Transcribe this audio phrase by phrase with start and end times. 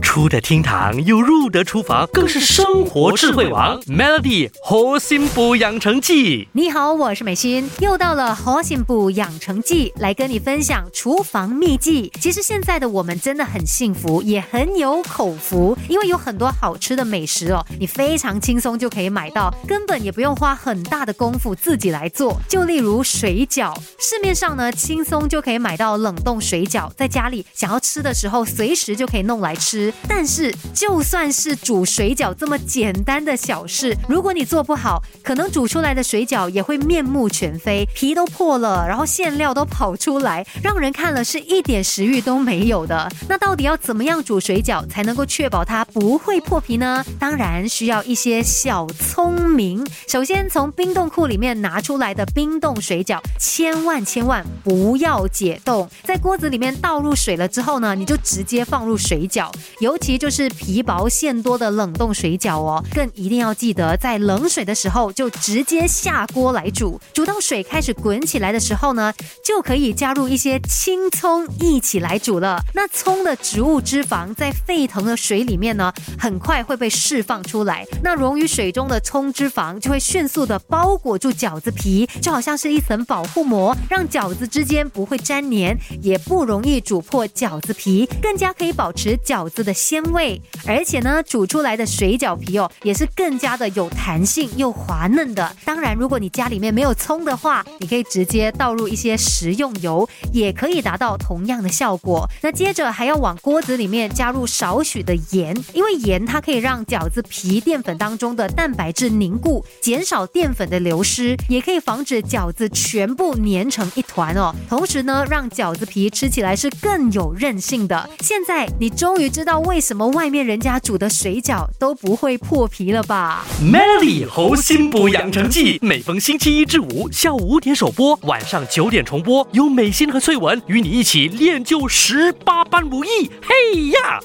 [0.00, 3.80] 出得厅堂又入得厨房，更是生活智慧王。
[3.82, 12.10] Melody 核心补养成记，你好，我是美心，又到了核心补养成记，来跟你分享厨房秘籍。
[12.20, 22.40] 其实现在的我们真的很幸福，也很有口福，因为有很多好吃的美食哦，你非常轻松就可以买到，根本也不用花很大的功夫自己来做。
[22.48, 29.89] 就例如水饺，市面上呢轻松就可以买到冷冻水饺，在家里想要吃的时候，随时就可以弄来吃。
[30.08, 43.10] 但是，就算是煮水饺这么简单的小事，如果你做不好，可能煮出来的水饺也会面目全非，皮都破了，然后馅料都跑出来，让人看了是一点食欲都没有的。
[43.28, 47.04] 那到底要怎么样煮水饺才能够确保它不会破皮呢？
[47.18, 49.86] 当然需要一些小聪明。
[50.08, 59.50] 首先，从冰冻库里面拿出来的冰冻水饺，千万千万不要解冻，在锅子里面倒入水了之后呢，你就直接放入水饺。
[59.80, 72.60] 尤其就是皮薄馅多的冷冻水饺哦，更一定要记得在冷水的时候就直接下锅来煮，煮到水开始滚起来的时候呢，就可以加入一些青葱一起来煮了。
[72.74, 89.69] 那葱的植物脂肪在沸腾的水里面呢，很快会被释放出来，那溶于水中的葱脂肪就会迅速的包裹住饺子皮，就好像是一层保护膜，让饺子之间不会粘黏，也不容易煮破饺子皮，更加可以保持饺子的。
[89.72, 95.54] 鲜味，而且呢，煮出来的水饺皮哦，也是更加的有弹性又滑嫩的。
[95.64, 102.28] 当然，如果你家里面没有葱的话，你可以直接倒入一些食用油，也可以达到同样的效果。
[102.40, 114.54] 那接着还要往锅子里面加入少许的盐，因为盐它可以让饺子皮淀粉当中的蛋白质凝固，减少淀粉的流失，也可以防止饺子全部粘成一团哦。
[114.68, 118.08] 同时呢，让饺子皮吃起来是更有韧性的。
[118.20, 119.59] 现在你终于知道。
[119.60, 133.30] 为什么外面人家煮的水饺都不会破皮了吧？Melody 猴心补养成记，每逢星期一至五下午五点首播，晚上九点重播，有美心和翠文与你一起练就十八般武艺。
[133.42, 134.20] 嘿呀！